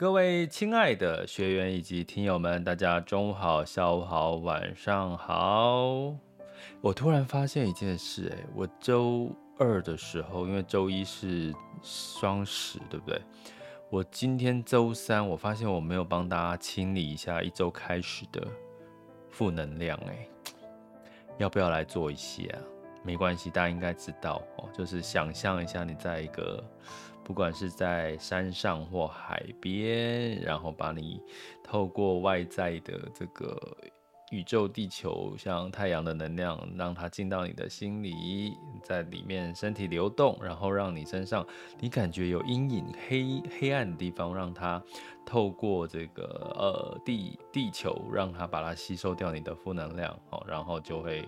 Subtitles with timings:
[0.00, 6.14] 各位亲爱的学员以及听友们，大家中午好、下午好、晚上好。
[6.80, 13.20] 我突然发现一件事，哎，我周二的时候，因为周一是双十，对不对？
[13.90, 18.42] 我今天周三，我发现我没有帮大家清理一下一周开始的
[19.28, 20.26] 负能量，哎，
[21.36, 22.58] 要不要来做一些啊？
[23.04, 26.64] 没关系，大家应该知道哦，就是想象一下你在一个。
[27.30, 31.22] 不管是在山上或海边，然后把你
[31.62, 33.56] 透过外在的这个
[34.32, 41.46] 宇宙、地球，像太阳的能量，让它进到你的心里，在里面身体流动，然后让你身上
[41.78, 44.82] 你感觉有阴影、黑黑暗的地方，让它
[45.24, 46.24] 透过这个
[46.58, 51.24] 呃地地球，让它把它吸收掉你的负能量，哦，然后就会。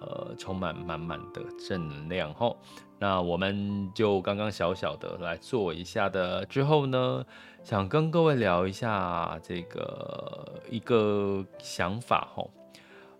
[0.00, 2.58] 呃，充满满满的正能量吼，
[2.98, 7.24] 那我们就刚刚小小的来做一下的之后呢，
[7.64, 12.50] 想跟各位聊一下这个一个想法吼。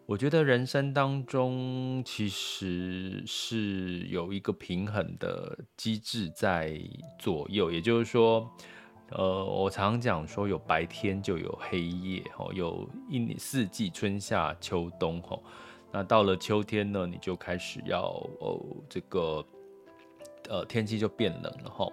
[0.05, 6.81] 我觉得人生当中其实是有一个平衡的机制在
[7.19, 8.49] 左右，也就是说，
[9.11, 15.43] 呃，我常讲说有白天就有黑夜吼，有一年四季春夏秋冬吼。
[15.97, 18.03] 那到了秋天呢，你就开始要
[18.39, 19.43] 哦，这个
[20.51, 21.89] 呃天气就变冷了哈。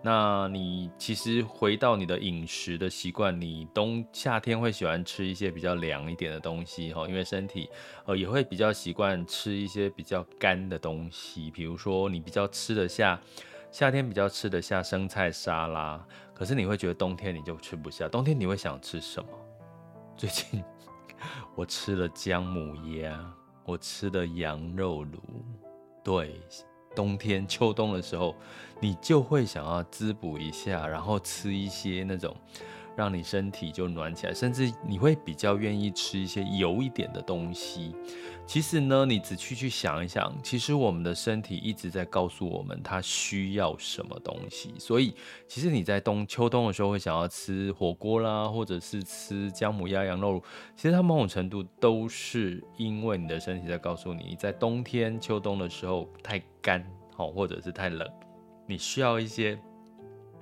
[0.00, 7.68] 那你其实回到你的饮食的习惯，你冬夏天会喜欢吃一些比较凉一点的东西哈，因为身体
[8.06, 13.20] 呃也会比较习惯吃一些比较干的东西，比如说你比较吃得下
[13.72, 19.28] 夏天比较吃得下生菜沙拉，可是你会觉得冬天你就吃不下，冬天你会想吃什么？
[20.16, 20.62] 最近
[21.56, 23.34] 我吃了姜母鸭。
[23.68, 25.18] 我吃的羊肉炉，
[26.02, 26.40] 对，
[26.96, 28.34] 冬天秋冬的时候，
[28.80, 32.34] 你就会想要滋补一下，然后吃一些那种。
[32.98, 37.94] 让你身体就暖起来，甚至你会比较愿意吃一些油一点的东西。
[38.44, 44.74] 其实呢，你仔细去想一想，其实我们的身体一直在告诉我们它需要什么东西。
[44.80, 45.14] 所以，
[45.46, 50.42] 其实你在冬秋冬的时候会想要吃火锅啦，或者是吃姜母鸭、羊肉，
[50.74, 58.10] 其实它某种程度都是因为你的身体在告诉你，在冬天秋冬的时候太干，好，或者是太冷，
[58.66, 59.56] 你需要一些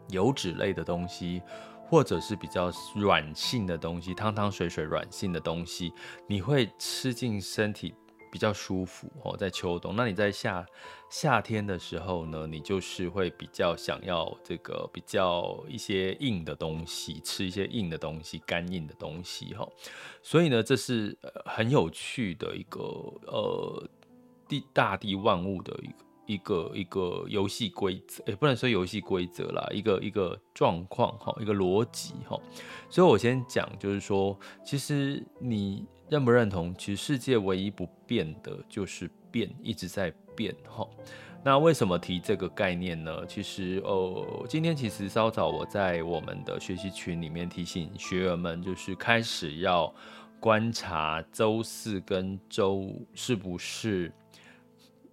[0.09, 1.43] 油脂类的东西。
[1.89, 5.93] 或者是比较软性的东西，汤汤水水软性的东西，
[6.27, 7.95] 你会吃进身体
[8.33, 9.37] 比较舒服哦。
[9.37, 10.67] 在秋冬，那你在夏
[11.09, 19.67] 夏天的时候呢，你就是会比较想要这个比较一些硬的东西，吃一些硬的东西，干硬的东西哈。
[20.23, 23.89] 所以呢，这是很有趣的一个呃
[24.49, 26.06] 地大地万物的一个。
[26.27, 32.39] 一个一个游戏规则，也不能说游戏规则啦，一个一个状况哈，一个逻辑哈。
[32.91, 36.75] 所以我先讲，就是说，其实你认不认同？
[36.77, 40.87] 其实世界唯一不变的就是变，一直在变哈。
[41.45, 43.25] 那为什么提这个概念呢？
[43.27, 49.95] 其实哦，今天其实稍早我在我们的学习群里面提醒学员们，就是开始要
[50.41, 54.13] 观察周四跟周五是不是。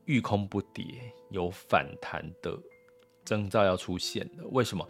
[0.05, 0.85] 遇空不跌，
[1.29, 2.57] 有反弹的
[3.23, 4.45] 征兆要出现的。
[4.47, 4.88] 为什么？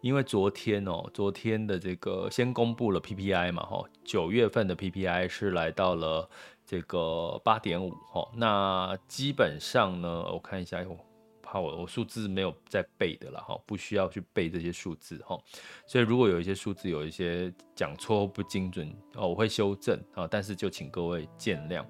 [0.00, 6.28] 因为昨天哦，昨天的这个先公布了 PPI 嘛，哈，九月份的 PPI 是来到了
[6.66, 8.28] 这个八点五，哈。
[8.34, 10.98] 那基本上呢，我看一下，我，
[11.40, 15.38] 怕我我数字没有在背的了哈，不需要去背这些数字哈。
[15.86, 21.84] 所以如果有一些数字有一些讲错不精准哦，我会修正啊，但是就请各位见谅。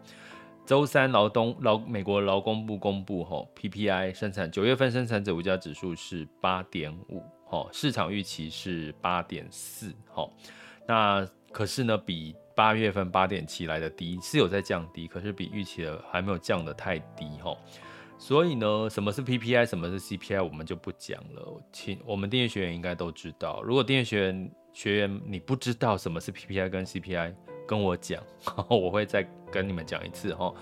[0.64, 10.29] 周三劳动劳美国劳工部公布吼 PPI 生产九月份生产者物价指数是八点五哈，市场预期是八点四哈，
[10.87, 12.35] 那可是呢比。
[12.55, 17.56] 八月份八点七来的低是有在降低，可是比预期的还没有降得太低哈。
[18.19, 21.62] 所以呢，什么是 PPI，什么是 CPI，我们就不讲了。
[21.73, 23.62] 请我们订阅学员应该都知道。
[23.62, 27.35] 如果订阅学员学员你不知道什么是 PPI 跟 CPI，
[27.67, 28.23] 跟我讲，
[28.69, 30.55] 我会再跟你们讲一次哈。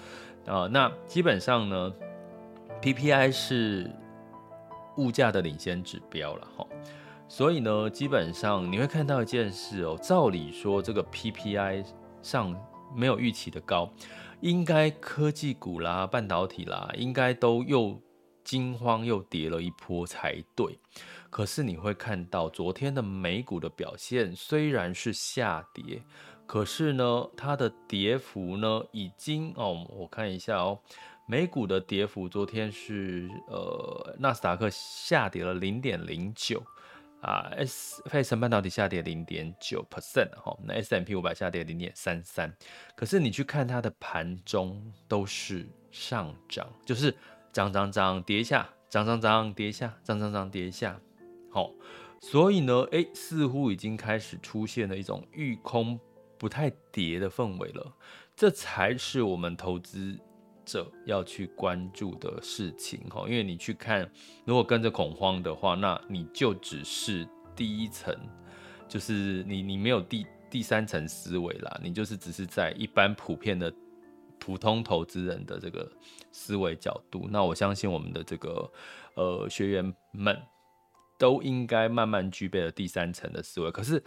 [0.46, 1.94] 啊，那基本上呢
[2.80, 3.90] ，PPI 是
[4.96, 6.66] 物价的领先指标了哈。
[7.28, 9.96] 所以呢，基本上你会看到一件事哦。
[10.02, 11.84] 照理说，这个 PPI
[12.22, 12.54] 上
[12.96, 13.88] 没有预期的高，
[14.40, 18.00] 应该科技股啦、半导体啦，应该都又
[18.42, 20.76] 惊慌又跌了一波才对。
[21.30, 26.02] 可是你会看到昨天的美股的表现虽然是下跌，
[26.50, 30.76] 可是呢，它的跌幅呢已经哦，我看一下哦，
[31.24, 36.60] 美股的跌幅昨天是呃，纳斯达克下跌了零点零九。
[37.20, 42.52] 啊，S 费城半导体下跌零点九 percent 哈，那 S&P 五百下跌零点三三，
[42.96, 47.14] 可是你去看它的盘中都是上涨，就是
[47.52, 50.98] 涨涨涨跌一下，涨涨涨跌一下，涨涨涨跌一下，
[51.52, 51.70] 好，
[52.20, 56.00] 所以呢，诶、似乎已经开始出现了一种遇空
[56.40, 57.92] 不太跌的氛围了，
[58.34, 60.18] 这才是我们投资
[60.64, 64.10] 者要去关注的事情哈，因为你去看，
[64.46, 68.16] 如果跟着恐慌的话，那你就只是第一层，
[68.88, 73.70] 就是你你没有第第三层思维啦，你就是只是在一般普遍的
[74.38, 75.86] 普通投资人的这个
[76.32, 77.28] 思维角度。
[77.30, 78.72] 那我相信我们的这个
[79.14, 80.40] 呃学员们
[81.18, 83.70] 都应该慢慢具备了第三层的思维。
[83.70, 84.02] 可是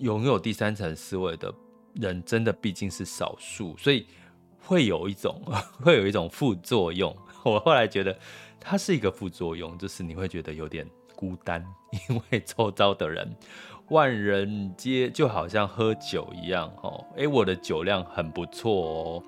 [0.00, 1.54] 拥有第三层思维的
[1.94, 4.06] 人，真的毕竟是少数，所以。
[4.62, 5.40] 会有一种，
[5.82, 7.16] 会有一种副作用。
[7.42, 8.16] 我后来觉得，
[8.60, 10.86] 它是一个副作用，就是你会觉得有点
[11.16, 11.64] 孤单，
[12.08, 13.34] 因为周遭的人
[13.88, 16.70] 万人皆就好像喝酒一样。
[16.82, 19.22] 哦，哎，我的酒量很不错哦。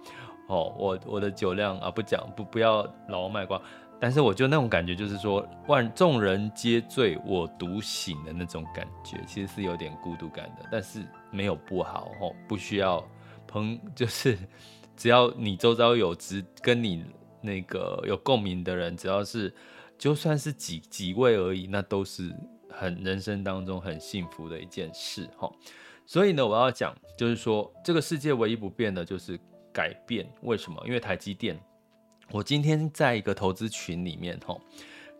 [0.49, 3.61] 哦，我我的酒量啊，不讲不不要老卖瓜。
[4.03, 10.69] 但是我就那种感觉，就是说万众人皆醉，我独醒的那种感觉，其实是有点孤独感的。
[10.73, 13.09] 但是没有不好哦，不需要
[13.47, 14.37] 朋就是。
[14.95, 17.05] 只要你周遭有只跟你
[17.41, 19.53] 那个有共鸣的人，只要是
[19.97, 22.35] 就算是几几位而已，那都是
[22.71, 25.51] 很人生当中很幸福的一件事哈。
[26.05, 29.39] 所以呢，我要讲就是说，这个世界唯一不变的就是
[29.73, 30.29] 改变。
[30.43, 30.81] 为什么？
[30.87, 31.59] 因为台积电。
[32.33, 34.61] 我今天在一个投资群里面吼，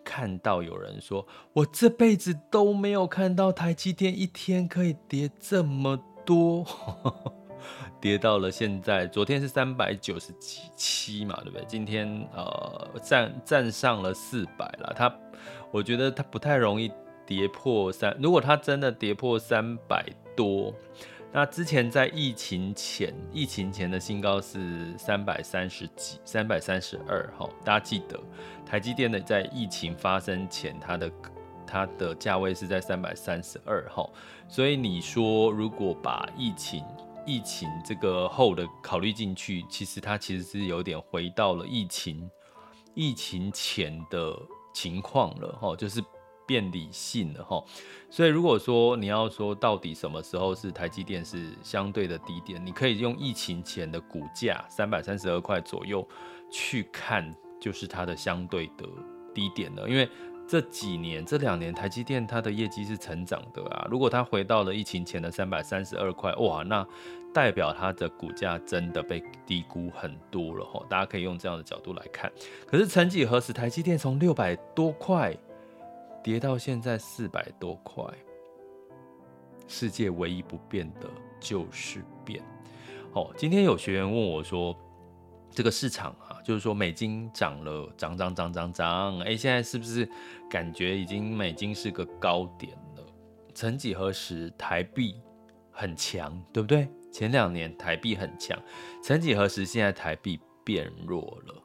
[0.03, 6.67] 看到有人说，我这辈子都没有看到台积电一天可以跌这么多。
[8.01, 10.33] 跌到了现在，昨天是三百九十
[10.75, 11.65] 七嘛，对不对？
[11.69, 14.93] 今天呃站站上了四百了。
[14.97, 15.15] 它，
[15.71, 16.91] 我觉得它不太容易
[17.25, 18.17] 跌破三。
[18.21, 20.05] 如果它真的跌破三百
[20.35, 20.75] 多，
[21.35, 27.27] 那之前在疫情前，疫情前的新高是三百三十几，三百三十二。
[27.39, 28.21] 哈，大家记得
[28.67, 31.11] 台积电的在疫情发生前，它的
[31.67, 33.89] 它的价位是在三百三十二。
[33.89, 34.07] 哈，
[34.47, 36.85] 所以你说如果把疫情
[37.25, 42.31] 疫情这个后的考虑进去，其实它其实是有点回到了疫情
[42.93, 44.39] 疫情前的
[44.75, 46.05] 情况了哈，就是
[46.47, 47.63] 变理性了哈。
[48.11, 56.07] 所以如果说你要说到底什么时候是台积电是相对的低点，你可以用疫情前的股价三百三十二块左右
[56.51, 58.87] 去看，就是它的相对的
[59.35, 60.09] 低点了，因为。
[60.45, 63.87] 这几年，这两年，台积电它的业绩是成长的啊。
[63.89, 66.87] 如果它回到了疫情前的三百三十二块，哇，那
[67.33, 70.85] 代表它的股价真的被低估很多了哈。
[70.91, 72.31] 大家可以用这样的角度来看。
[72.67, 75.35] 可是曾几何时，台积电从六百多块
[76.23, 78.05] 跌到现在四百多块，
[79.67, 81.11] 世界唯一不变的
[81.41, 82.43] 就是变。
[83.13, 84.77] 哦，今天有学员问我说，
[85.51, 90.09] 这个市场啊，就是说美金涨了，涨涨涨涨涨，哎，现在是不是
[90.49, 93.05] 感觉已经美金是个高点了？
[93.53, 95.21] 曾几何时台币
[95.71, 96.89] 很强，对不对？
[97.13, 98.59] 前两年台币很强，
[99.03, 101.63] 曾几何时现在台币变弱了？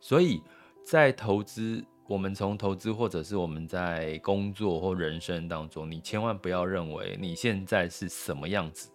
[0.00, 0.42] 所以
[0.82, 8.90] 在投资，我们从投资或者是我们在工作或人生当中，你千万不要认为你现在是什么样子。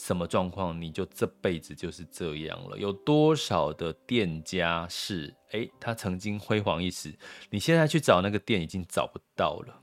[0.00, 2.78] 什么状况，你就这辈子就是这样了。
[2.78, 7.12] 有多少的店家是，诶，他曾经辉煌一时，
[7.50, 9.74] 你现在去找那个店已经找不到了，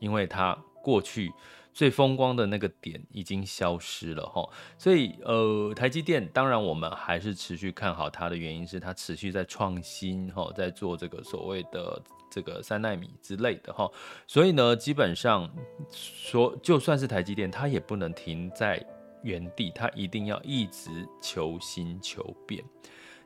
[0.00, 1.30] 因为他过去
[1.78, 4.44] 最风光的那个点已经消失了哈。
[4.76, 13.88] 所以，呃，台积电当然我们还是持续看好它的原因是它持续在创新哈，在做这个所谓的这个三奈米之类的哈。
[14.26, 15.48] 所以呢，基本上
[15.92, 18.84] 说就算是台积电，它也不能停在。
[19.24, 22.64] 原地，它一定要一直求新求变。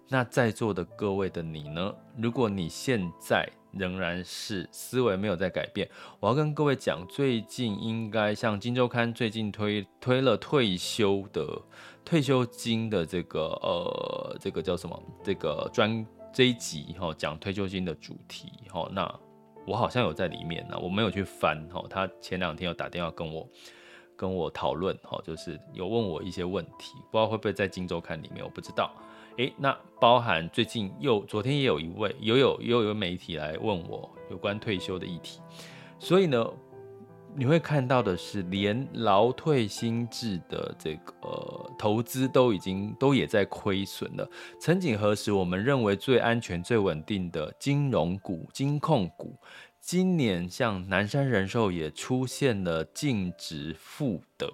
[0.08, 1.94] 那在座的各位的你呢？
[2.18, 5.88] 如果你现在仍然是思维没有在改变，
[6.20, 11.62] 我要跟各位讲，最近应该像《金周刊》最近推推了退休的
[12.04, 15.02] 退休金的这个呃这个叫什么？
[15.24, 18.86] 这个专这一集哈讲退休金的主题哈。
[18.92, 19.20] 那
[19.66, 21.82] 我好像有在里面呢，我没有去翻哈。
[21.88, 23.48] 他前两天有打电话跟我。
[24.14, 28.94] 跟我讨论哈，就是有问我一些问题，不知道会不会在《金周刊》里面，我不知道。
[29.36, 35.40] 诶，那包含最近又昨天也有一位，又有又有媒体来问我有关退休的议题，
[35.98, 36.46] 所以呢，
[37.34, 44.28] 你会看到的是，连劳退新制的这个、投资都已经都也在亏损了。
[44.60, 49.34] 曾几何时，我们认为最安全、最稳定的金融股、金控股。
[49.80, 54.48] 今年像南山人寿也出现了净值负的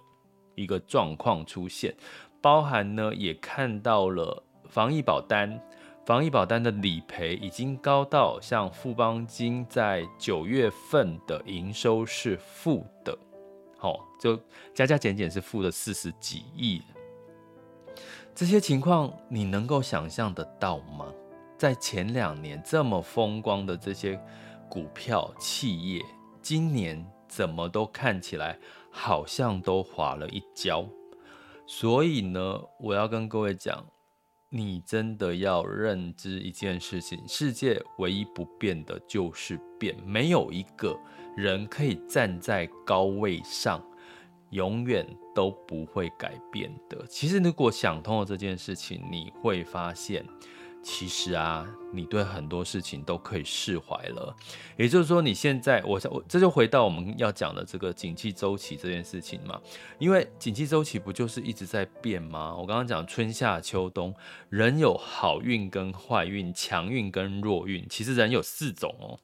[0.54, 1.94] 一个状况出现，
[2.40, 5.60] 包含呢也看到了防疫保单，
[6.06, 13.18] 防疫保单的理赔已经高到像富邦金在九月份的营收是负的，
[13.78, 14.38] 好，就
[14.74, 16.82] 加加减减是负的四十几亿，
[18.34, 21.12] 这些情况你能够想象得到吗？
[21.56, 24.20] 在前两年这么风光的这些。
[24.70, 26.04] 股票企业
[26.42, 28.58] 今年怎么都看起来
[28.90, 30.84] 好像都滑了一跤，
[31.66, 33.82] 所以呢，我要跟各位讲，
[34.50, 40.98] 你真的要认知一件事情：世界唯一不变的就是变，没有一个
[41.36, 43.84] 人可以站在高位上，
[44.50, 47.06] 永远都不会改变的。
[47.06, 50.24] 其实，如果想通了这件事情，你会发现。
[50.90, 54.34] 其实啊，你对很多事情都可以释怀了。
[54.78, 59.60] 也就是说，你现在，我想，我这就回到我们要讲的这个景气周期这件事情嘛。
[59.98, 62.56] 因为景气周期不就是一直在变吗？
[62.56, 64.14] 我刚刚讲春夏秋冬，
[64.48, 67.86] 人有好运跟坏运，强运跟弱运。
[67.90, 69.20] 其实人有四种哦。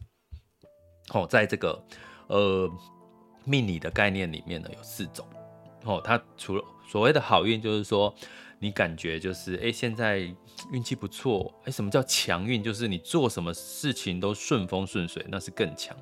[1.15, 1.83] 哦，在这个
[2.27, 2.71] 呃
[3.47, 5.27] 命理的概念里面呢，有四种。
[5.85, 8.15] 哦，它除了所谓的好运，就是说。
[8.65, 10.21] 你感觉就是哎，现在
[10.73, 11.71] 运气不错哎。
[11.71, 12.63] 什么叫强运？
[12.63, 15.95] 就是你做什么事情都顺风顺水，那是更强。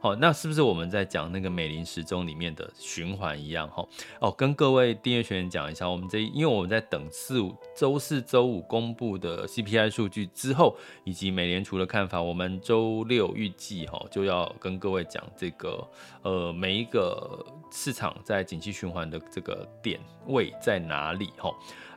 [0.00, 3.66] 好，那是不是我们在讲那个美林时钟里面的循环一样？
[3.70, 3.84] 哈
[4.20, 15.84] 哦，跟各位订阅学员讲一下，我们这因为我们在等四五周四周五公布的 CPI 数据之后，以及美联储的看法，我们周六预计哈就要跟各位讲这个
[16.22, 21.50] 呃每一个市场在景气循环的这个点位在哪里哈。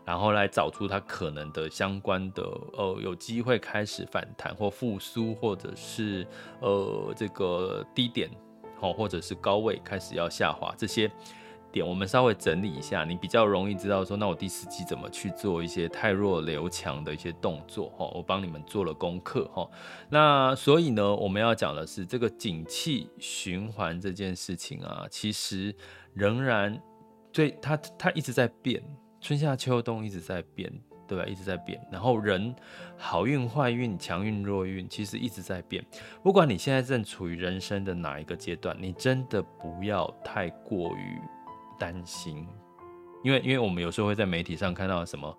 [0.07, 6.25] 然后来找出它可能的相关的呃有机会开始反弹或复苏，或者是
[6.61, 8.31] 呃这个低点，
[8.79, 11.11] 好，或者是高位开始要下滑这些
[11.73, 19.69] 点，我们稍微整理一下，你比较容易知道说，那我第四季怎么去做一些汰弱留强的一些动作哈，我帮你们做了功课哈。
[20.09, 25.75] 那所以呢，我们要讲的是这个景气循环这件事情啊，其实
[26.13, 26.81] 仍然
[27.33, 28.81] 对它它一直在变。
[29.27, 30.71] 春夏秋冬一直在变，
[31.05, 31.25] 对吧？
[31.25, 31.85] 一直在变。
[31.91, 32.55] 然后人
[32.97, 35.85] 好运、坏运、强运、弱运，其实一直在变。
[36.23, 41.19] 不管你现在正处于人生的哪一个阶段，你真的不要太过于
[41.77, 42.47] 担心，
[43.21, 45.37] 因为因为我们有时候会在媒体上看到什么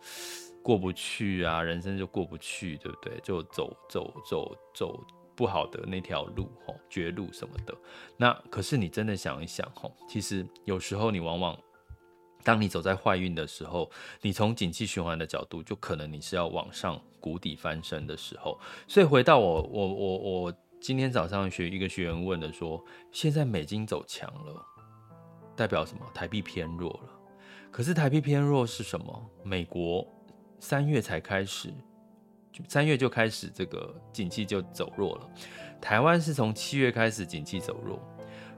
[0.62, 3.18] 过不去啊，人生就过不去，对不对？
[3.23, 5.02] 就走走走走
[5.35, 7.75] 不好的那条路，吼，绝路什么的。
[8.18, 11.59] 那可是你真的想一想，吼，其实有时候你往往。
[12.45, 13.90] 当你走在坏运的时候，
[14.23, 18.59] 你从景气循环的角度，就可能你是要往上谷底翻身的时候。
[18.87, 24.64] 所以回到我我我我今天早上学一个学员问的说，现在美金走强了，
[25.57, 26.07] 代表什么？
[26.14, 27.11] 台币偏弱了。
[27.71, 29.30] 可是台币偏弱是什么？
[29.42, 30.07] 美国
[30.59, 31.75] 三月才开始，
[32.66, 35.30] 三月就开始这个景气就走弱了。
[35.80, 38.00] 台湾是从七月开始景气走弱。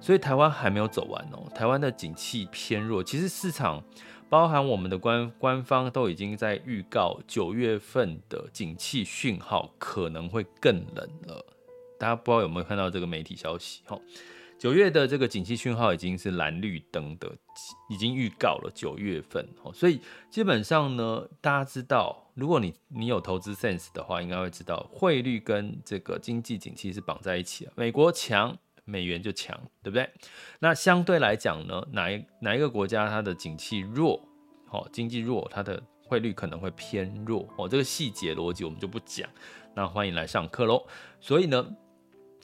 [0.01, 3.05] 所以台湾还没有走完哦，台湾的景气偏弱。
[3.05, 3.83] 其实市场
[4.29, 11.45] 包含我们的官官方都已经在预告九月份的景气讯号可能会更冷了。
[11.99, 13.83] 大家不知道有没有看到这个媒体消息？
[13.87, 14.01] 哈，
[14.59, 17.31] 九月的这个景气讯号已经是蓝绿灯的，
[17.91, 19.71] 已经预告了九月份哦。
[19.75, 27.73] 所以基本上呢，大家知道，如果你你有投资 sense 的话，应该会知道汇率跟这个经济景气是绑在一起的。
[27.77, 30.09] 美国强，美元就强，对不对？
[30.59, 34.21] 那相对来讲呢，哪一哪一个国家它的景气弱，
[34.67, 37.69] 好，经济弱，它的汇率可能会偏弱哦。
[37.69, 39.29] 这个细节逻辑我们就不讲。
[39.75, 40.85] 那欢迎来上课喽。
[41.21, 41.77] 所以呢，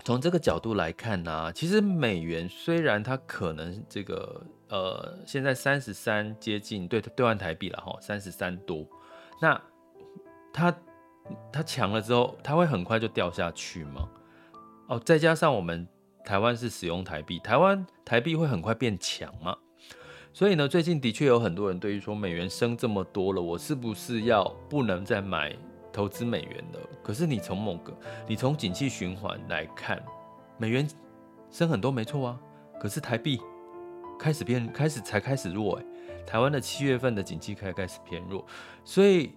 [0.05, 8.87] 从这个角度来看呢、其实美元虽然它可能这个呃现在三十三接近对兑换台币了哈，三十三多，
[9.41, 9.61] 那
[10.53, 10.75] 它
[11.53, 14.09] 它强了之后，它会很快就掉下去吗？
[14.89, 15.87] 哦，再加上我们
[16.27, 19.57] 台湾是使用台币，台湾台币会很快变强吗？
[20.33, 25.57] 所以呢，最近的确有很多人对于说美元升这么多了，我是不是要不能再买？
[25.93, 27.91] 投资美元的，可是你从某个，
[28.29, 30.05] 你从景气循环来看，
[30.59, 30.87] 美元
[31.51, 32.41] 升很多没错啊，
[32.79, 33.41] 可是台币
[34.19, 35.85] 开始变，开始才开始弱哎，
[36.27, 38.45] 台湾的七月份的景气开开始偏弱，
[38.85, 39.33] 所以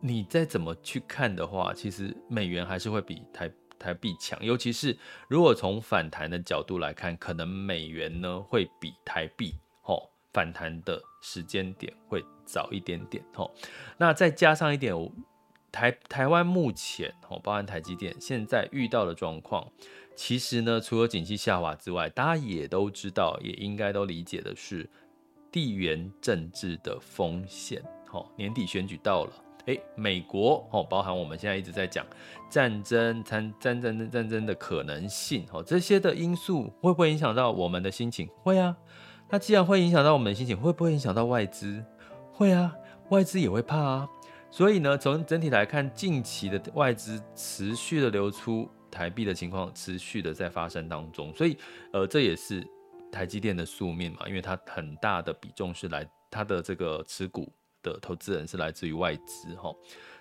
[0.00, 3.48] 你再怎么去看的话，其实美元还是会比台
[3.80, 4.96] 台币强，尤其是
[5.26, 13.52] 如果从反弹的角度来看，可能美元呢会比台币吼反弹的时间点会早一点点吼，
[13.98, 14.94] 那再加上一点。
[15.72, 19.70] 台台湾目前哦，包含台积电现在遇到的状况，
[20.16, 24.90] 其实呢，除了景气下滑之外，大家也都知道，也应该都理解的是
[25.52, 27.80] 地缘政治的风险。
[28.10, 29.32] 哦，年底选举到了，
[29.66, 32.06] 诶，美国哦，包含我们现在一直在讲
[32.48, 38.28] 战争、战战争战争的可能性，哦，这些的因素会不会影响到我们的心情？
[38.42, 38.76] 会啊。
[39.28, 41.84] 那既然会影响到我们的心情，会不会影响到外资？
[42.32, 42.74] 会啊，
[43.10, 44.08] 外资也会怕啊。
[44.50, 51.56] 所以呢，从整体来看，近期的外资持续的流出台币的情况持续的在发生当中，所以
[51.92, 52.66] 呃，这也是
[53.12, 59.74] 台积电的宿命嘛，因为它很大的比重是来它的这个持股的投资人是来自于外资哈，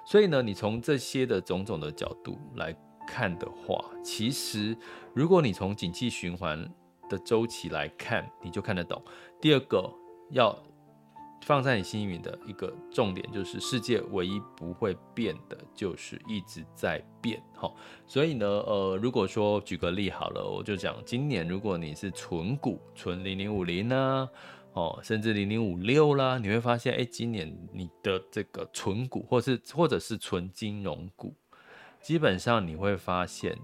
[0.05, 2.75] 所以呢，你从这些的种种的角度来
[3.07, 4.77] 看的话，其实
[5.13, 6.67] 如果你从景气循环
[7.09, 9.01] 的周期来看，你就看得懂。
[9.41, 9.91] 第二个
[10.31, 10.57] 要。
[11.45, 17.41] 放在你心里面的一个重点就是，世界唯一不会变的，就是一直在变。
[17.55, 17.73] 哈，
[18.05, 24.29] 所以呢，呃，如果说举个例好了，我就讲今年，如果你是存股，存零零五零呢，
[24.73, 31.33] 哦，甚至零零五六啦，你会发现，哎，今年你的这个存股，或是或者是存金融股，
[32.01, 33.57] 基本上你会发现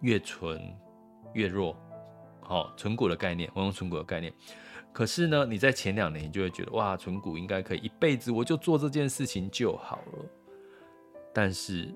[0.00, 0.60] 越存
[1.32, 1.76] 越弱。
[2.40, 4.32] 好，存股的概念，我用存股的概念。
[4.92, 10.24] 可是呢，你在前两年，你就会觉得哇，存股应该可以一辈子，我就做这件事情就好了。
[11.32, 11.94] 但是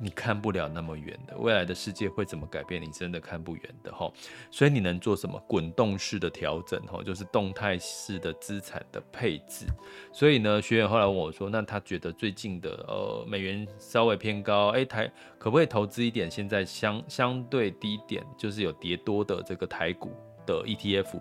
[0.00, 4.10] 你看不了那么远的，未来的世界会怎么改变，你真的看不远的哈。
[4.50, 5.40] 所以你能做什么？
[5.46, 9.66] 滚动式的调整哈，就是动态式的资产的配置。
[10.12, 16.30] 所以呢，学员后来问我说，那他觉得最近的呃美元稍微偏高，哎，台可不可以投资一点？
[16.30, 20.12] 现在相相对低点，就是有跌多的这个台股
[20.46, 21.20] 的 ETF。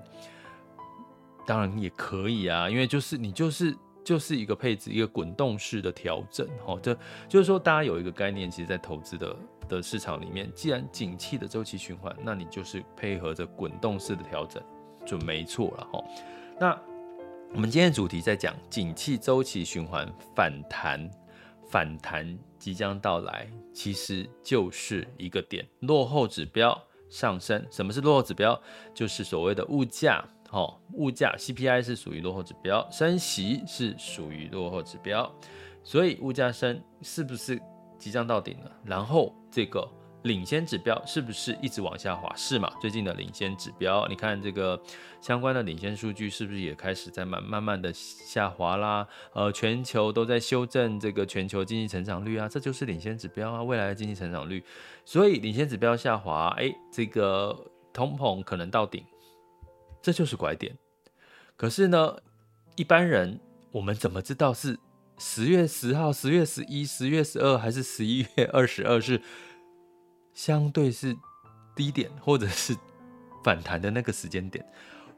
[1.46, 6.94] 当然也可以啊，因为就是你就是就是一个配置，一个滚动式的调整，哦，这
[7.30, 9.36] 就是说大家有一个概念，其实，在投资的
[9.70, 14.62] 的市场里面，既然景气的周期循环，那你就是配合着滚动式的调整，
[15.06, 16.04] 就没错了，哈。
[16.60, 16.78] 那
[17.54, 21.10] 我们今天的主题在讲景气周期循环反弹，
[21.70, 27.66] 反弹即将到来，其实就是一个点，落后指标上升。
[27.72, 28.60] 什么是落后指标？
[28.94, 30.24] 就是所谓的物价。
[30.54, 35.28] 好，物价 CPI 是属于落后指标，升息是属于落后指标，
[35.82, 37.60] 所以物价升是不是
[37.98, 38.72] 即将到顶了？
[38.86, 39.84] 然后这个
[40.22, 42.32] 领先指标是不是一直往下滑？
[42.36, 42.72] 是嘛？
[42.80, 44.80] 最近的领先指标，你看这个
[45.20, 49.08] 相关的领先数据是不是也开始在慢慢慢的下滑啦？
[49.34, 54.64] 呃，全球都在修正这个全球经济成长率啊，这就是领先指标啊，未来的经济成长率。
[55.04, 57.60] 所以领先指标下滑，哎，这个
[57.92, 59.04] 通膨可能到顶。
[60.04, 60.78] 这就是拐点，
[61.56, 62.18] 可是呢，
[62.76, 63.40] 一般人
[63.72, 64.78] 我们怎么知道是
[65.18, 69.22] 十月十号、十月十一、十月十二还是十一月二十二是
[70.34, 71.16] 相对是
[71.74, 72.76] 低点，或者是
[73.46, 74.66] 反弹的那个时间点？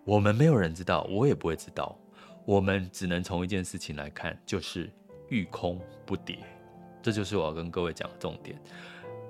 [0.04, 1.98] 我们没有人知道，我也不会知道。
[2.46, 4.88] 我们只能从一件事情来看，就是
[5.30, 6.38] 遇空不跌。
[7.02, 8.56] 这就是我要跟各位讲的重点：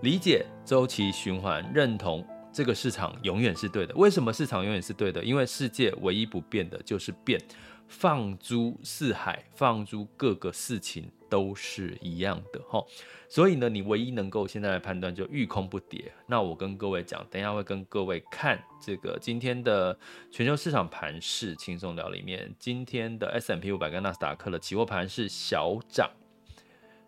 [0.02, 2.28] 理解周期循环，认同。
[2.56, 3.94] 这个市场永远是对的。
[3.96, 5.22] 为什么市场永远是对的？
[5.22, 7.38] 因为世界唯一不变的就是变，
[7.86, 12.82] 放诸四海，放诸各个事情都是一样的哈。
[13.28, 16.10] 所以呢，你唯一能够现在来判断就遇空不跌。
[16.28, 20.00] 那我跟各位讲，等一下会跟各位看这个今天的
[20.32, 26.10] 全球市场盘势轻松聊里面，今天的 S M P 五百跟纳斯达克的期货盘是小涨。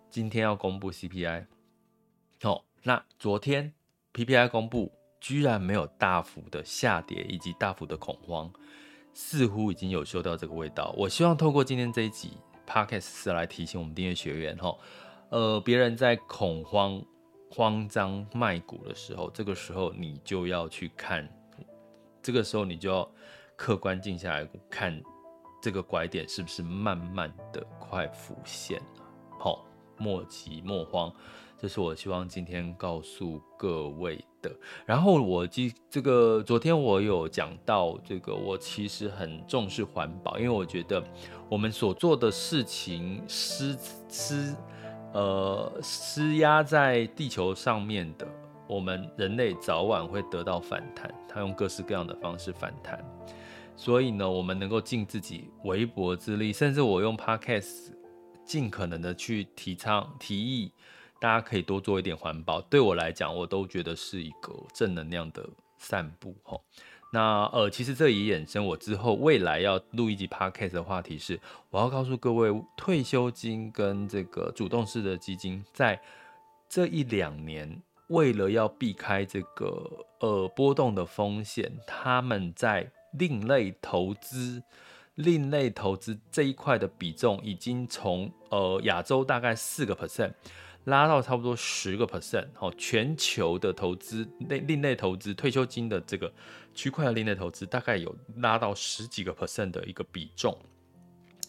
[0.10, 1.46] 今天要公布 CPI，
[2.42, 3.74] 哦，那昨天
[4.14, 4.92] PPI 公布，
[5.28, 8.50] 居然没有大幅的下跌以及大幅的恐慌，
[9.13, 10.96] 似乎已经有嗅到这个味道。
[10.98, 14.74] 我希望透过今天这一集 Podcast 来提醒我们订阅学员，哈。
[15.28, 17.04] 呃，别人在恐慌、
[17.52, 21.30] 慌张卖股的时候，这个时候你就要去看，
[22.24, 23.12] 这个时候你就要
[23.58, 24.98] 客观静下来看，
[25.62, 29.04] 这个拐点是不是慢慢的快浮现了？
[29.38, 29.66] 好、
[29.98, 31.13] 莫急莫慌，
[31.58, 34.52] 这是我希望今天告诉各位的。
[34.86, 41.04] 然后我记这个昨天我有讲到这个，我其实很重视环保，因为我觉得
[41.50, 43.78] 我们所做的事情施
[44.10, 44.56] 施。
[45.13, 48.28] 呃，施压在地球上面的，
[48.67, 51.12] 我们人类早晚会得到反弹。
[51.28, 53.04] 他用各式各样的方式反弹，
[53.76, 57.93] 所以呢，我们能够尽自己微薄之力，甚至我用 Podcast
[58.46, 60.72] 尽可能的去提倡、提议，
[61.19, 62.62] 大家可以多做一点环保。
[62.62, 66.36] 对我来讲，我都觉得是一个正能量的散步。
[66.43, 66.62] 吼。
[67.13, 75.97] 那呃，其实这也衍生我之后未来要录一集 podcast 的话题是，我要告诉各位，退休金跟这个主动式的基金，在
[76.67, 84.62] 这一两年，为了要避开这个呃波动的风险，他们在另类投资、
[85.15, 90.34] 另类投资这一块的比重，已经从呃亚洲大概四个 percent。
[90.88, 96.32] 拉到差不多十个 percent，哦，全球的投资类另类投资退休金的这个
[96.73, 100.58] 区块的另类投资，大概有拉到十几个 percent 的一个比重。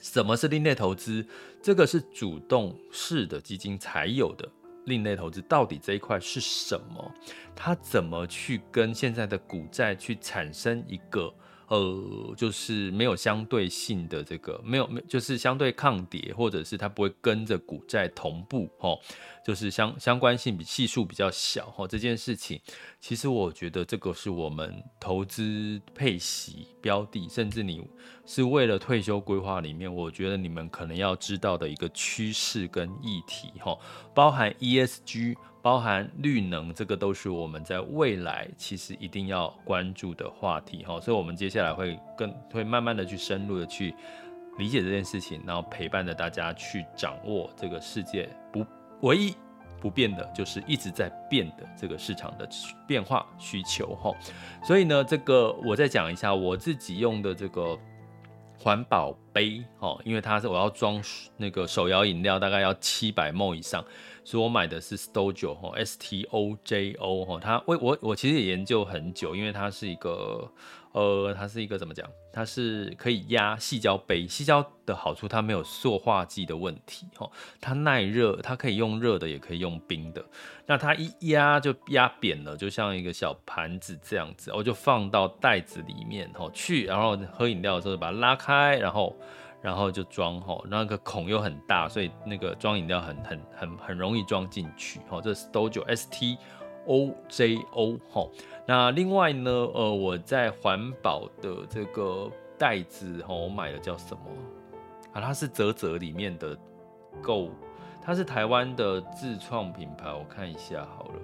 [0.01, 1.24] 什么是另类投资？
[1.62, 4.48] 这个是主动式的基金才有的
[4.87, 5.40] 另类投资。
[5.42, 7.14] 到底这一块是什么？
[7.55, 11.33] 它怎么去跟现在的股债去产生一个？
[11.68, 18.98] 呃，就是没有相对性的这个，没有没就是相对抗跌，或者是它不会跟着股债同步，齁，
[19.44, 22.59] 就是相相关性比系数比较小，齁，这件事情，
[23.00, 27.87] 其实我觉得这个是我们投资配息标的，甚至你
[28.24, 33.78] 是为了退休规划里面，我觉得你们可能要知道的一个趋势跟议题，齁，
[34.14, 35.37] 包含 ESG。
[35.68, 43.94] 包含绿能，这个都是我们在未来其实一定要关注的话题哈，所以我们接下来会更会慢慢的去深入的去
[44.57, 48.64] 理解这件事情，然后陪伴着大家去掌握这个世界不
[49.02, 49.35] 唯一
[49.78, 52.48] 不变的就是一直在变的这个市场的
[52.87, 54.11] 变化需求哈，
[54.64, 57.78] 所以呢，这个我再讲一下我自己用的这个
[58.59, 60.98] 环保杯哦，因为它是我要装
[61.37, 63.85] 那个手摇饮料，大概要七百 m 以上。
[64.29, 70.47] 所以我买的是 Stojo 哈，S T O J O 哈，它我我我其实也研究很久，因为它是一个
[70.93, 72.07] 呃，它是一个怎么讲？
[72.31, 80.23] 它是可以压细胶杯，细胶的好处它没有塑化剂的问题哈，它耐热，它可以用热的，也可以用冰的。
[80.67, 89.17] 那它一压就压扁了，就像一个小盘子这样子，我就放到袋子里面哈去，然后喝饮料的时候把它拉开，然后。
[89.61, 95.21] 然后就装哈，那个孔又很大，所以那个装饮料很很很很容易装进去哈。
[95.21, 96.38] 这是 Stojo S T
[96.87, 98.29] O J O 哈。
[98.66, 104.23] 那另外呢，呃，我在环保的这个袋子哈，我买的叫什么
[105.12, 105.21] 啊？
[105.21, 106.57] 它是啧啧里面的
[107.23, 107.51] Go，
[108.01, 111.21] 它是台湾的自创品牌，我看一下好了，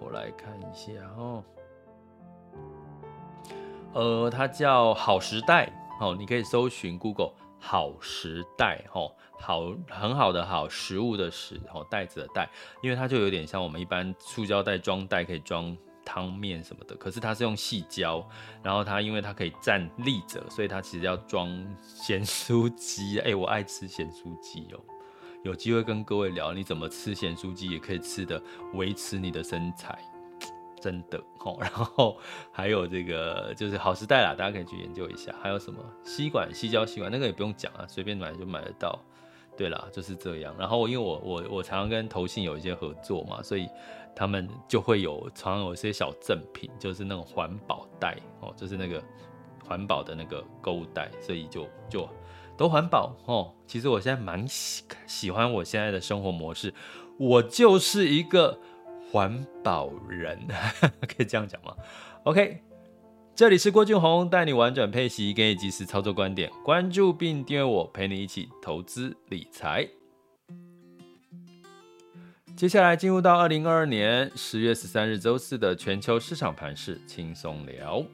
[0.00, 1.42] 我来看一下哦。
[3.94, 5.72] 呃，它叫好时代。
[5.98, 12.48] 哦，你可以搜寻 Google 好时代，吼，好很好的好食物的食，吼袋子的袋，
[12.82, 18.26] 因为它就有点像我们一般塑胶袋装袋可以装汤面什么的，可是它是用细胶，
[18.62, 21.48] 然后它因为它可以站立着，所以它其实要装
[21.82, 24.80] 咸酥鸡，哎，我爱吃咸酥鸡哦，
[25.42, 28.40] 有机会跟各位聊你怎么吃咸酥鸡，也可以吃的
[28.74, 29.98] 维持你的身材。
[30.80, 32.16] 真的哦，然后
[32.52, 35.34] 还有这个就是好时代啦，大家可以去研究一下。
[35.42, 38.98] 还有什么吸管、吸胶吸管，那个也不用讲啊，随便买就买得到。
[39.56, 40.54] 对啦，就是这样。
[40.56, 43.68] 然后因为我我我常常跟投信有一些合作嘛，所以
[44.14, 49.02] 他们就会有常常有一些小赠品，就是那种环保袋哦，就是那个
[49.66, 52.08] 环保的那个购物袋，所以就就
[52.56, 53.52] 都环保哦。
[53.66, 56.72] 其实我现在蛮喜喜欢我现在的生活模式，
[57.18, 58.60] 我就是一个。
[59.10, 60.38] 环保人
[61.08, 61.74] 可以这样讲吗
[62.24, 62.60] ？OK，
[63.34, 66.50] 这里是郭俊宏，带你玩转配息，给你及时操作观点。
[66.62, 69.88] 关注并订阅我，陪你一起投资理财。
[72.54, 78.04] 接下来进入到二零二二年十月十三日周四的全球市场盘势轻松聊。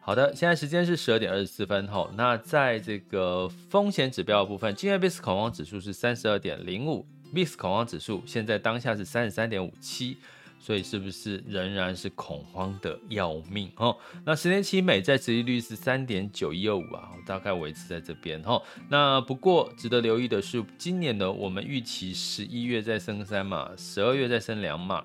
[0.00, 2.10] 好的，现在时间是十二点二十四分后。
[2.16, 10.16] 那在这个风险指标的部分，今日 VIX 恐慌指数是三十二点零五，VIX 恐慌指数现在当下是三十三点五七。
[10.64, 13.98] 所以是不是仍然是恐慌的要命哦？
[14.24, 18.62] 那十年期美债殖利率是三点九一二五啊，大概维持在这边哈。
[18.88, 25.04] 那不过值得留意的是，今年呢，我们预期十一月再升三码，十二月再升两码，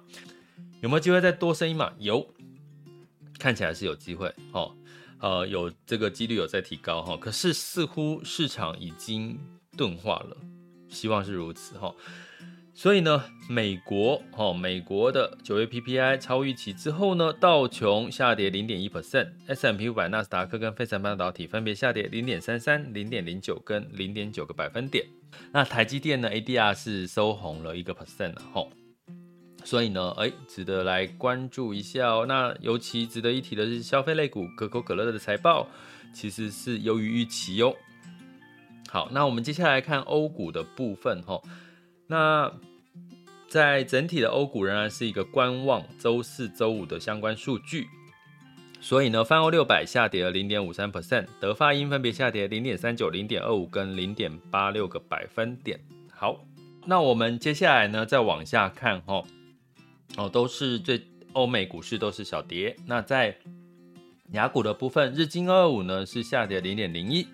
[0.81, 1.91] 有没有机会再多升一码？
[1.97, 2.31] 有，
[3.39, 4.75] 看起来是有机会哦。
[5.17, 9.35] 呃，有这个几率有在提高哈，可是似乎市场已经
[9.75, 10.37] 钝化了，
[10.89, 11.93] 希望是如此哈。
[12.73, 25.03] 所以呢，美国哦，美国的九月 PPI 超预期之后呢，道琼下跌零点一 percent，S M P 五百、纳斯达克跟费城半导体分别下跌零点三三、零点零九跟零点九个百分点。
[25.51, 28.63] 那台积电呢，ADR 是收红了一个 percent 了哈。
[29.65, 32.25] 所以呢，哎，值得来关注一下哦。
[32.27, 35.67] 那尤其值得一提的是，消费类股可口可乐的财报
[36.13, 37.75] 其实是优于预期哟。
[38.87, 41.41] 好，那我们接下来看欧股的部分哈。
[42.07, 42.51] 那
[43.49, 47.87] 在整体的欧股仍然是一个观望周四、周五的相关数据，
[48.79, 55.79] 所以呢，泛欧六百下跌了零点五三 percent，德法英分别下跌零点三九、零点二五跟零点八六个百分点。
[56.09, 56.45] 好，
[56.85, 59.23] 那我们接下来呢，再往下看哈，
[60.15, 61.01] 哦，都是最
[61.33, 62.75] 欧美股市都是小跌。
[62.85, 63.37] 那在
[64.31, 67.27] 亚股的部分，日经二二五呢是下跌零点零一。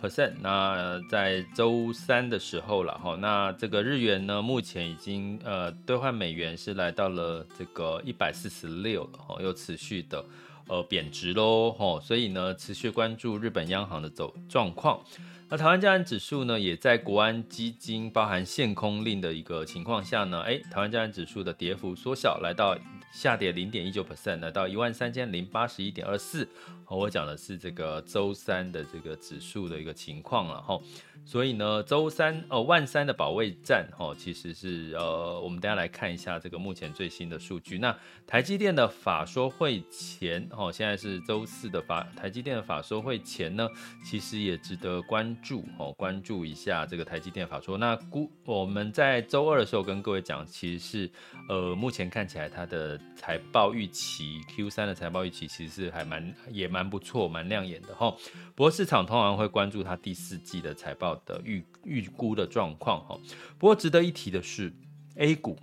[0.00, 10.24] percent，那在周三的时候了哈，那这个日元呢，目前已经呃兑换美元是来到了这个一百四十六了哈，又持续的
[10.68, 15.00] 呃贬值喽哈，所以呢持续关注日本央行的走状况。
[15.48, 22.78] 那台湾加权指数呢，也在国安基金包含限空令的一个情况下呢，哎，台湾加权指数的跌幅缩小，来到
[23.12, 26.48] 下跌零点一九 percent，来到一万三千零八十一点二四。
[26.88, 30.80] 我讲的是这个周三的这个指数的一个情况了哈。
[31.24, 37.78] 所以呢，周三呃万三的保卫战哦，其实是呃，我们等下来看一下这个目前最新的数据。
[37.78, 43.68] 那台积电的法说会前哦，现在是周四的法台积电的法说会前呢，
[44.04, 47.78] 其实也值得关注哦，关注一下这个台积电法说。
[47.78, 51.10] 那估我们在周二的时候跟各位讲，其实是
[51.48, 58.12] 呃，目前看起来它的财报预期 Q 三的财报预期其实是还蛮也蛮不错，蛮亮眼的哈。
[58.56, 61.09] 不过市场通常会关注它第四季的财报。
[61.24, 63.18] 的预预估的状况哈，
[63.58, 64.72] 不过值得一提的是
[65.16, 65.56] ，A 股。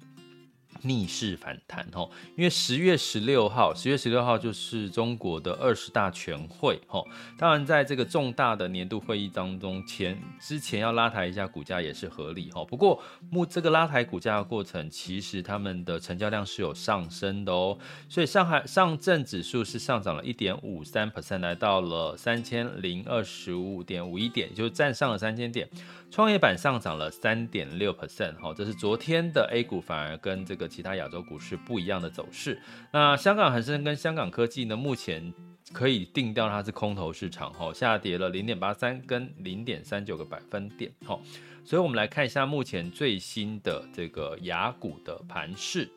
[0.82, 7.08] 逆势反弹吼，因为十月十六号，十月十六号就是中国的二十大全会吼。
[7.38, 12.66] 当然，在这个重大的年度会议当中，前之前要拉抬一下股价也是合理吼。
[12.66, 17.78] 不过，目这个拉抬股价的过程，其实他们的成交量是有上升的哦。
[18.10, 25.68] 所以，上海上证指数是上涨了一点五三 percent，来到了三千零二十五点五一点，就是站上了三千点。
[26.10, 32.60] 创业板上涨了三点六 percent，哈，这是昨天的 A 股反而跟这个其他亚洲股市不一样的走势。
[32.92, 35.34] 那香港恒生跟香港科技呢，目前
[35.74, 41.20] 可以定调它是空头市场，哈，下跌了零点八三跟零点三九个百分点，哈。
[41.64, 45.90] 所以我们来看一下目前最新的这个雅股的盘势。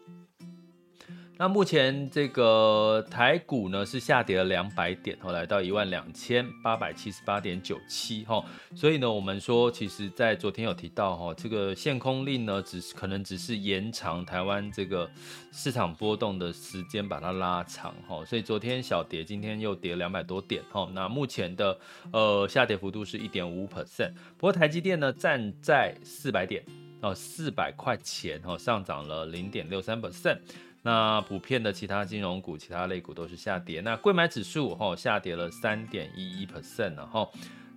[1.41, 8.45] 那目前这个台股呢是下跌了两百点，后来到一万两千八百七十八点九七哈，
[8.77, 15.11] 所以呢，我们说其实，在昨天有提到哈，这个限空令呢，只是可能只是延长台湾这个
[15.51, 21.79] 市场波动的时间，把它拉长哈，所以昨天小跌，今天又跌两百多点哈，那目前的
[22.13, 26.63] 呃下跌幅度是一点五 percent，不过台积电呢站在四百点
[27.01, 30.37] 哦，四百块钱哦，上涨了零点六三 percent。
[30.83, 33.83] 那普遍的其他金融股、其他类股都是下跌。
[33.83, 37.29] 那柜买指数哈下跌了三点一一 percent 了哈。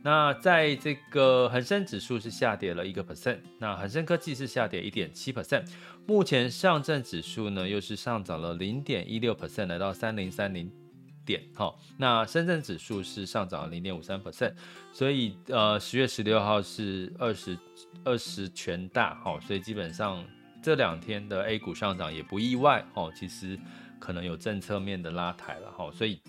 [0.01, 3.39] 那在这个恒生指数是下跌了一个 percent。
[3.59, 5.65] 那恒生科技是下跌一点七 percent。
[6.05, 10.71] 目前上证指数呢又是上涨了零点一六 percent，来到三零三零
[11.25, 11.75] 点哈。
[11.97, 14.53] 那深圳指数是上涨了零点五三 percent。
[14.93, 17.57] 所以呃十月十六号是二十
[18.05, 20.23] 二十全大哈，所以基本上。
[20.63, 23.59] 这两天的 A 股上涨也不意外哦，其实
[23.99, 26.19] 可能有政策面的拉抬了哈，所以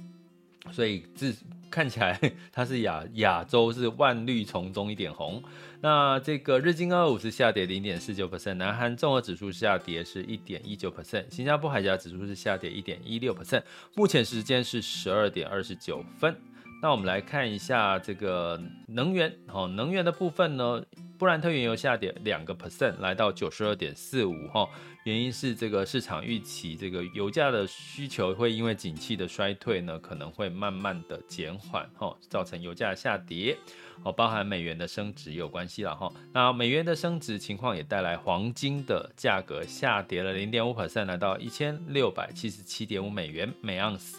[0.73, 1.33] 所以自
[1.71, 2.19] 看起来
[2.53, 5.43] 它是亚亚洲是万绿丛中一点红。
[5.81, 13.63] 那这个日经二五是下跌零点四九 percent，南韩综合指数下跌是一点一九 percent，新加坡海峡指数是下跌一点一六 percent。
[13.95, 16.35] 目前时间是十二点二十九分。
[16.85, 20.85] 那我们来看一下这个能源，哦，能源的部分呢，
[21.17, 24.69] 布兰特原油下跌两个 percent，来到九十二点四五，哈，
[25.07, 33.57] 原因是这个市场预期这个油价的需求会因为景气的衰退呢，可能会慢慢的减缓，哈，造成油价下跌。
[34.03, 36.13] 哦，包含美元的升值有关系了哈。
[36.35, 44.19] 那美元的升值情况也带来黄金的价格下跌了零点五 percent，来到一千六百七十七点五美元每盎司。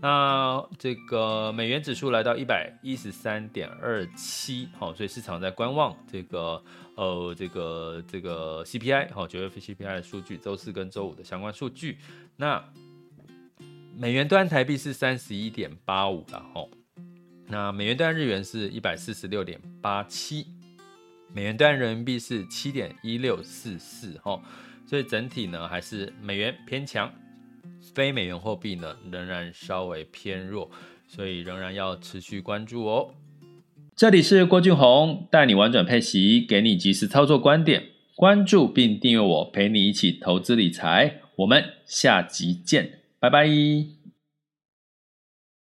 [0.00, 6.62] 那这个美元指数来到一百一十三点二七，好，所以市场在观望这个
[6.96, 11.98] 呃这个这个 CPI，好，九月份 CPI 的数据，周四跟周五的相关数据。
[12.36, 12.62] 那
[13.96, 16.68] 美元兑台币是三十一点八五了哈。
[17.48, 20.46] 那美元兑日元是一百四十六点八七，
[21.32, 24.38] 美元兑人民币是七点一六四四哈，
[24.86, 27.10] 所以整体呢还是美元偏强，
[27.94, 30.70] 非美元货币呢仍然稍微偏弱，
[31.06, 33.10] 所以仍然要持续关注哦。
[33.94, 37.82] 这里是郭俊宏，带你玩转配息，给你及时操作观点，
[38.14, 43.95] 关注并订阅我，陪你一起投资理财，我们下集见，拜拜。